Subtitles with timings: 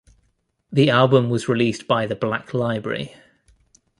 [0.71, 3.13] The album was released by The Black Library.